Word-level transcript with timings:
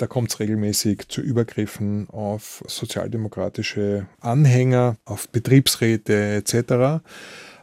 Da 0.00 0.06
kommt 0.06 0.30
es 0.30 0.40
regelmäßig 0.40 1.08
zu 1.08 1.20
Übergriffen 1.20 2.08
auf 2.08 2.64
sozialdemokratische 2.66 4.06
Anhänger, 4.20 4.96
auf 5.04 5.28
Betriebsräte 5.28 6.36
etc. 6.36 7.04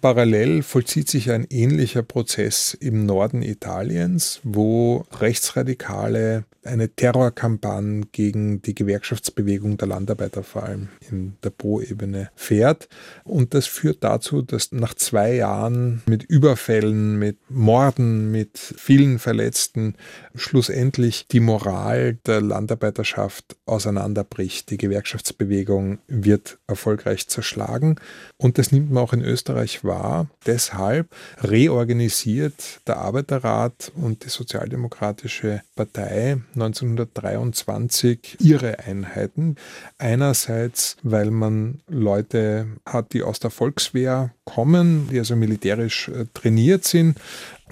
Parallel 0.00 0.62
vollzieht 0.62 1.08
sich 1.08 1.30
ein 1.30 1.46
ähnlicher 1.48 2.02
Prozess 2.02 2.74
im 2.78 3.06
Norden 3.06 3.42
Italiens, 3.42 4.40
wo 4.42 5.04
Rechtsradikale 5.20 6.44
eine 6.66 6.88
Terrorkampagne 6.88 8.02
gegen 8.12 8.60
die 8.62 8.74
Gewerkschaftsbewegung 8.74 9.76
der 9.76 9.88
Landarbeiter 9.88 10.42
vor 10.42 10.64
allem 10.64 10.88
in 11.08 11.36
der 11.42 11.50
Po-Ebene 11.50 12.30
fährt. 12.34 12.88
Und 13.24 13.54
das 13.54 13.66
führt 13.66 14.04
dazu, 14.04 14.42
dass 14.42 14.72
nach 14.72 14.94
zwei 14.94 15.34
Jahren 15.34 16.02
mit 16.06 16.24
Überfällen, 16.24 17.18
mit 17.18 17.38
Morden, 17.48 18.30
mit 18.30 18.58
vielen 18.58 19.18
Verletzten 19.18 19.94
schlussendlich 20.34 21.26
die 21.28 21.40
Moral 21.40 22.18
der 22.26 22.40
Landarbeiterschaft 22.40 23.56
auseinanderbricht. 23.66 24.70
Die 24.70 24.78
Gewerkschaftsbewegung 24.78 25.98
wird 26.08 26.58
erfolgreich 26.66 27.28
zerschlagen. 27.28 27.96
Und 28.36 28.58
das 28.58 28.72
nimmt 28.72 28.90
man 28.90 29.02
auch 29.02 29.12
in 29.12 29.22
Österreich 29.22 29.84
wahr. 29.86 30.28
Deshalb 30.46 31.08
reorganisiert 31.38 32.80
der 32.86 32.98
Arbeiterrat 32.98 33.92
und 33.94 34.24
die 34.24 34.28
Sozialdemokratische 34.28 35.62
Partei 35.74 36.38
1923 36.54 38.36
ihre 38.40 38.80
Einheiten. 38.80 39.56
Einerseits, 39.98 40.96
weil 41.02 41.30
man 41.30 41.80
Leute 41.88 42.66
hat, 42.84 43.12
die 43.12 43.22
aus 43.22 43.40
der 43.40 43.50
Volkswehr 43.50 44.30
kommen, 44.44 45.08
die 45.10 45.18
also 45.18 45.36
militärisch 45.36 46.08
äh, 46.08 46.26
trainiert 46.32 46.84
sind 46.84 47.18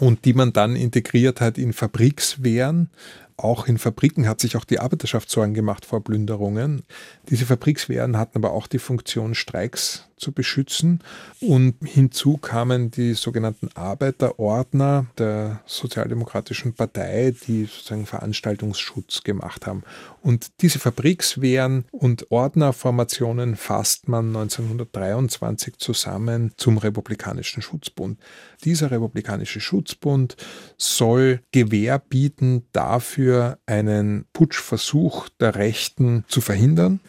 und 0.01 0.25
die 0.25 0.35
man 0.35 0.53
dann 0.53 0.77
integriert 0.77 1.41
hat 1.41 1.59
in 1.59 1.73
Fabrikswehren. 1.73 2.91
Auch 3.37 3.67
in 3.67 3.79
Fabriken 3.79 4.29
hat 4.29 4.41
sich 4.41 4.57
auch 4.57 4.65
die 4.65 4.79
Arbeiterschaft 4.79 5.29
Sorgen 5.29 5.55
gemacht 5.55 5.85
vor 5.85 6.05
Plünderungen. 6.05 6.85
Diese 7.31 7.47
Fabrikswehren 7.47 8.17
hatten 8.17 8.39
aber 8.39 8.53
auch 8.53 8.69
die 8.69 8.79
Funktion, 8.79 9.35
Streiks 9.35 10.07
zu 10.25 10.33
beschützen. 10.33 11.01
Und 11.41 11.77
hinzu 11.85 12.39
kamen 12.39 12.91
die 12.91 13.13
sogenannten 13.13 13.69
Arbeiterordner 13.75 15.07
der 15.19 15.61
Sozialdemokratischen 15.67 16.73
Partei, 16.73 17.35
die 17.47 17.67
sozusagen 17.67 18.07
Veranstaltungsschutz 18.07 19.23
gemacht 19.23 19.67
haben. 19.67 19.83
Und 20.23 20.63
diese 20.63 20.79
Fabrikswehren 20.79 21.85
und 21.91 22.31
Ordnerformationen 22.31 23.57
fasst 23.57 24.09
man 24.09 24.29
1923 24.29 25.77
zusammen 25.77 26.53
zum 26.57 26.79
Republikanischen 26.79 27.61
Schutzbund. 27.61 28.19
Dieser 28.65 28.91
Republikanische 28.91 29.61
Schutzbund 29.61 30.37
soll 30.79 31.41
Gewähr 31.53 31.99
bieten, 31.99 32.65
dafür 32.73 33.59
einen 33.67 34.25
Putschversuch 34.33 35.29
der 35.41 35.57
Rechten 35.57 36.25
zu 36.29 36.41
verhindern. 36.41 37.01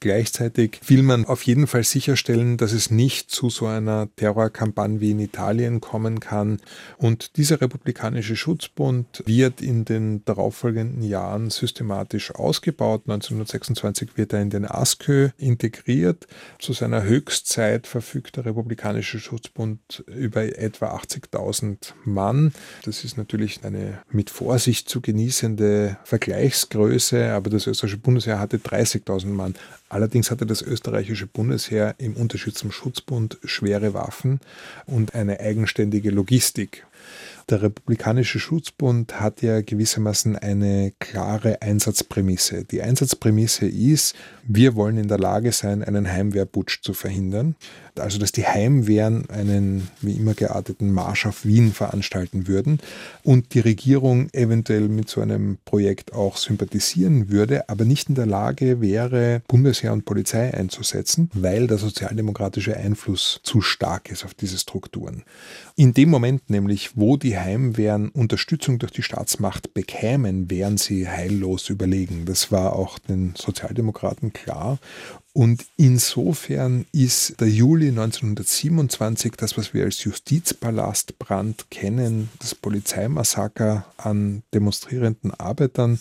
Gleichzeitig 0.00 0.80
will 0.86 1.02
man 1.02 1.26
auf 1.26 1.42
jeden 1.42 1.66
Fall 1.66 1.84
sicherstellen, 1.84 2.56
dass 2.62 2.72
es 2.72 2.92
nicht 2.92 3.30
zu 3.30 3.50
so 3.50 3.66
einer 3.66 4.08
Terrorkampagne 4.14 5.00
wie 5.00 5.10
in 5.10 5.18
Italien 5.18 5.80
kommen 5.80 6.20
kann. 6.20 6.60
Und 6.96 7.36
dieser 7.36 7.60
republikanische 7.60 8.36
Schutzbund 8.36 9.24
wird 9.26 9.60
in 9.60 9.84
den 9.84 10.24
darauffolgenden 10.24 11.02
Jahren 11.02 11.50
systematisch 11.50 12.32
ausgebaut. 12.32 13.02
1926 13.06 14.16
wird 14.16 14.32
er 14.32 14.42
in 14.42 14.50
den 14.50 14.64
ASKÖ 14.64 15.30
integriert. 15.38 16.28
Zu 16.60 16.72
seiner 16.72 17.02
Höchstzeit 17.02 17.88
verfügt 17.88 18.36
der 18.36 18.44
republikanische 18.44 19.18
Schutzbund 19.18 20.04
über 20.06 20.56
etwa 20.56 20.94
80.000 20.94 21.94
Mann. 22.04 22.52
Das 22.84 23.02
ist 23.02 23.16
natürlich 23.16 23.64
eine 23.64 24.02
mit 24.12 24.30
Vorsicht 24.30 24.88
zu 24.88 25.00
genießende 25.00 25.98
Vergleichsgröße, 26.04 27.32
aber 27.32 27.50
das 27.50 27.66
österreichische 27.66 27.98
Bundesheer 27.98 28.38
hatte 28.38 28.58
30.000 28.58 29.26
Mann. 29.26 29.54
Allerdings 29.88 30.30
hatte 30.30 30.46
das 30.46 30.62
österreichische 30.62 31.26
Bundesheer 31.26 31.96
im 31.98 32.14
Unterschied 32.14 32.41
zum 32.50 32.72
Schutzbund 32.72 33.38
schwere 33.44 33.94
Waffen 33.94 34.40
und 34.86 35.14
eine 35.14 35.40
eigenständige 35.40 36.10
Logistik. 36.10 36.86
Der 37.48 37.62
Republikanische 37.62 38.38
Schutzbund 38.38 39.20
hat 39.20 39.42
ja 39.42 39.60
gewissermaßen 39.60 40.36
eine 40.36 40.92
klare 40.98 41.60
Einsatzprämisse. 41.60 42.64
Die 42.64 42.82
Einsatzprämisse 42.82 43.66
ist, 43.66 44.14
wir 44.44 44.74
wollen 44.74 44.96
in 44.96 45.08
der 45.08 45.18
Lage 45.18 45.52
sein, 45.52 45.82
einen 45.82 46.10
Heimwehrputsch 46.10 46.82
zu 46.82 46.94
verhindern. 46.94 47.56
Also, 47.98 48.18
dass 48.18 48.32
die 48.32 48.46
Heimwehren 48.46 49.28
einen 49.28 49.88
wie 50.00 50.12
immer 50.12 50.32
gearteten 50.32 50.92
Marsch 50.92 51.26
auf 51.26 51.44
Wien 51.44 51.72
veranstalten 51.72 52.46
würden 52.46 52.78
und 53.22 53.52
die 53.52 53.60
Regierung 53.60 54.30
eventuell 54.32 54.88
mit 54.88 55.10
so 55.10 55.20
einem 55.20 55.58
Projekt 55.66 56.14
auch 56.14 56.38
sympathisieren 56.38 57.30
würde, 57.30 57.68
aber 57.68 57.84
nicht 57.84 58.08
in 58.08 58.14
der 58.14 58.24
Lage 58.24 58.80
wäre, 58.80 59.42
Bundesheer 59.46 59.92
und 59.92 60.06
Polizei 60.06 60.54
einzusetzen, 60.54 61.30
weil 61.34 61.66
der 61.66 61.76
sozialdemokratische 61.76 62.76
Einfluss 62.76 63.40
zu 63.42 63.60
stark 63.60 64.10
ist 64.10 64.24
auf 64.24 64.32
diese 64.32 64.56
Strukturen. 64.56 65.24
In 65.76 65.92
dem 65.92 66.08
Moment 66.08 66.48
nämlich, 66.48 66.91
wo 66.94 67.16
die 67.16 67.38
Heimwehren 67.38 68.08
Unterstützung 68.08 68.78
durch 68.78 68.92
die 68.92 69.02
Staatsmacht 69.02 69.74
bekämen, 69.74 70.50
wären 70.50 70.78
sie 70.78 71.08
heillos 71.08 71.68
überlegen. 71.68 72.24
Das 72.24 72.52
war 72.52 72.74
auch 72.74 72.98
den 72.98 73.34
Sozialdemokraten 73.36 74.32
klar. 74.32 74.78
Und 75.34 75.64
insofern 75.78 76.84
ist 76.92 77.40
der 77.40 77.48
Juli 77.48 77.88
1927, 77.88 79.32
das 79.32 79.56
was 79.56 79.72
wir 79.72 79.84
als 79.84 80.04
Justizpalastbrand 80.04 81.70
kennen, 81.70 82.28
das 82.38 82.54
Polizeimassaker 82.54 83.86
an 83.96 84.42
demonstrierenden 84.52 85.32
Arbeitern, 85.32 85.98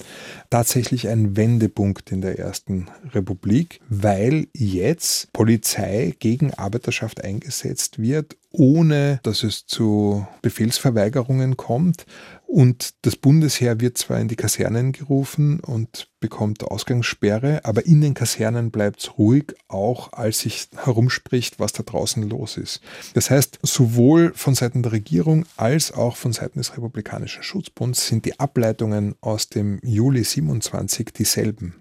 tatsächlich 0.49 1.07
ein 1.07 1.37
Wendepunkt 1.37 2.11
in 2.11 2.19
der 2.19 2.39
Ersten 2.39 2.87
Republik, 3.13 3.79
weil 3.87 4.47
jetzt 4.53 5.31
Polizei 5.31 6.13
gegen 6.19 6.53
Arbeiterschaft 6.53 7.23
eingesetzt 7.23 7.99
wird 7.99 8.35
ohne 8.53 9.21
dass 9.23 9.43
es 9.43 9.65
zu 9.65 10.27
Befehlsverweigerungen 10.41 11.55
kommt. 11.55 12.05
Und 12.45 12.95
das 13.03 13.15
Bundesheer 13.15 13.79
wird 13.79 13.97
zwar 13.97 14.19
in 14.19 14.27
die 14.27 14.35
Kasernen 14.35 14.91
gerufen 14.91 15.61
und 15.61 16.09
bekommt 16.21 16.63
Ausgangssperre, 16.63 17.65
aber 17.65 17.85
in 17.85 17.99
den 17.99 18.13
Kasernen 18.13 18.71
bleibt 18.71 19.01
es 19.01 19.17
ruhig, 19.17 19.53
auch 19.67 20.13
als 20.13 20.39
sich 20.39 20.69
herumspricht, 20.77 21.59
was 21.59 21.73
da 21.73 21.83
draußen 21.83 22.23
los 22.29 22.55
ist. 22.55 22.79
Das 23.13 23.29
heißt, 23.29 23.59
sowohl 23.63 24.31
von 24.33 24.55
Seiten 24.55 24.83
der 24.83 24.93
Regierung 24.93 25.45
als 25.57 25.91
auch 25.91 26.15
von 26.15 26.31
Seiten 26.31 26.59
des 26.59 26.77
Republikanischen 26.77 27.43
Schutzbunds 27.43 28.07
sind 28.07 28.23
die 28.25 28.39
Ableitungen 28.39 29.15
aus 29.19 29.49
dem 29.49 29.79
Juli 29.83 30.23
27 30.23 31.11
dieselben. 31.11 31.75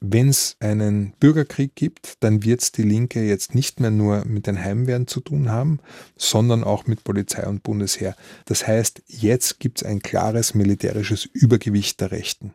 Wenn 0.00 0.28
es 0.28 0.56
einen 0.58 1.12
Bürgerkrieg 1.20 1.76
gibt, 1.76 2.16
dann 2.20 2.42
wird 2.42 2.62
es 2.62 2.72
die 2.72 2.82
Linke 2.82 3.22
jetzt 3.22 3.54
nicht 3.54 3.78
mehr 3.78 3.92
nur 3.92 4.24
mit 4.24 4.48
den 4.48 4.58
Heimwehren 4.58 5.06
zu 5.06 5.20
tun 5.20 5.50
haben, 5.50 5.78
sondern 6.16 6.64
auch 6.64 6.86
mit 6.86 7.04
Polizei 7.04 7.46
und 7.46 7.62
Bundesheer. 7.62 8.16
Das 8.46 8.66
heißt, 8.66 9.02
jetzt 9.06 9.60
gibt 9.60 9.82
es 9.82 9.86
ein 9.86 10.00
klares 10.00 10.54
militärisches 10.54 11.24
Übergewicht 11.24 12.00
der 12.00 12.10
Rechten. 12.10 12.50